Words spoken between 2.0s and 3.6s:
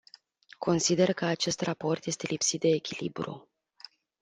este lipsit de echilibru.